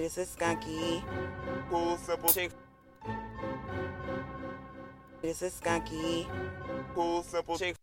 This 0.00 0.16
is 0.16 0.28
Skunkee. 0.34 1.04
Cool, 1.68 1.98
simple 1.98 2.32
chick. 2.32 2.50
This 5.20 5.42
is 5.42 5.52
Skunkee. 5.52 6.26
Cool, 6.94 7.22
simple 7.22 7.58
chick. 7.58 7.76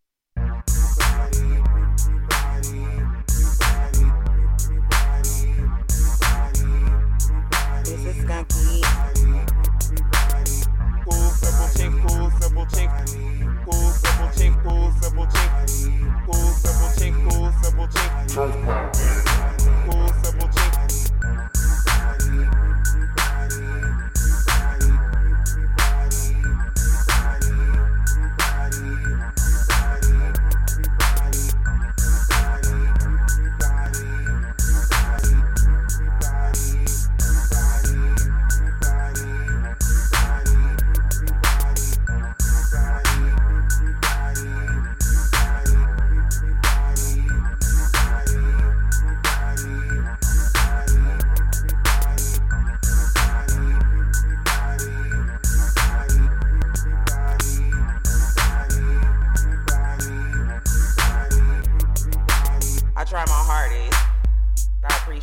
This 7.85 8.03
is 8.03 8.15
Skunkee. 8.25 9.06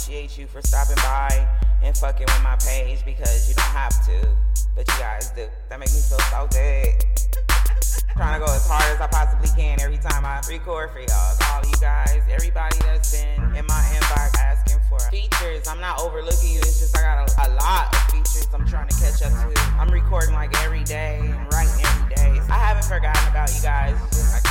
Appreciate 0.04 0.38
you 0.38 0.46
for 0.46 0.60
stopping 0.60 0.96
by 0.96 1.48
and 1.82 1.96
fucking 1.96 2.26
with 2.26 2.42
my 2.42 2.56
page 2.56 3.02
because 3.06 3.48
you 3.48 3.54
don't 3.54 3.72
have 3.72 4.04
to, 4.04 4.28
but 4.76 4.86
you 4.86 4.98
guys 4.98 5.30
do. 5.30 5.46
That 5.70 5.80
makes 5.80 5.94
me 5.94 6.02
feel 6.02 6.20
so 6.28 6.46
good. 6.52 6.92
Trying 8.12 8.38
to 8.38 8.44
go 8.44 8.52
as 8.52 8.68
hard 8.68 8.84
as 8.92 9.00
I 9.00 9.06
possibly 9.06 9.48
can 9.56 9.80
every 9.80 9.96
time 9.96 10.26
I 10.26 10.42
record 10.46 10.90
for 10.90 11.00
y'all. 11.00 11.32
All 11.48 11.64
you 11.64 11.76
guys, 11.80 12.20
everybody 12.30 12.76
that's 12.80 13.16
been 13.16 13.56
in 13.56 13.64
my 13.64 13.80
inbox 13.96 14.36
asking 14.36 14.80
for 14.90 15.00
features. 15.08 15.66
I'm 15.68 15.80
not 15.80 16.00
overlooking 16.02 16.52
you. 16.52 16.58
It's 16.58 16.80
just 16.80 16.96
I 16.98 17.00
got 17.00 17.24
a, 17.24 17.48
a 17.48 17.56
lot 17.56 17.94
of 17.94 18.00
features 18.12 18.46
I'm 18.52 18.66
trying 18.66 18.88
to 18.88 18.96
catch 19.00 19.22
up 19.22 19.32
to. 19.32 19.60
I'm 19.80 19.88
recording 19.88 20.34
like 20.34 20.52
every 20.64 20.84
day 20.84 21.20
and 21.22 21.50
writing 21.50 21.80
every 21.80 22.14
day. 22.14 22.40
I 22.50 22.60
haven't 22.60 22.84
forgotten 22.84 23.24
about 23.30 23.48
you 23.56 23.62
guys. 23.62 23.96
It's 24.08 24.32
just 24.32 24.43